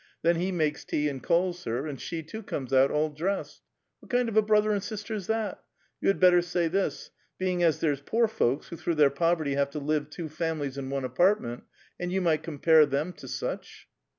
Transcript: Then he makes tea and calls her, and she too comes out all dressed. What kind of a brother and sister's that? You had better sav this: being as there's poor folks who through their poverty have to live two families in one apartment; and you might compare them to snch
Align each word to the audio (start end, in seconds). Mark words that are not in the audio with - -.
Then 0.23 0.37
he 0.37 0.51
makes 0.51 0.83
tea 0.83 1.07
and 1.09 1.21
calls 1.21 1.63
her, 1.65 1.85
and 1.85 2.01
she 2.01 2.23
too 2.23 2.41
comes 2.41 2.73
out 2.73 2.89
all 2.89 3.11
dressed. 3.11 3.61
What 3.99 4.09
kind 4.09 4.29
of 4.29 4.35
a 4.35 4.41
brother 4.41 4.71
and 4.71 4.81
sister's 4.81 5.27
that? 5.27 5.63
You 6.01 6.07
had 6.07 6.19
better 6.19 6.41
sav 6.41 6.71
this: 6.71 7.11
being 7.37 7.61
as 7.61 7.81
there's 7.81 8.01
poor 8.01 8.27
folks 8.27 8.69
who 8.69 8.77
through 8.77 8.95
their 8.95 9.11
poverty 9.11 9.53
have 9.53 9.69
to 9.69 9.79
live 9.79 10.09
two 10.09 10.27
families 10.27 10.79
in 10.79 10.89
one 10.89 11.05
apartment; 11.05 11.65
and 11.99 12.11
you 12.11 12.19
might 12.19 12.41
compare 12.41 12.87
them 12.87 13.13
to 13.13 13.27
snch 13.27 13.85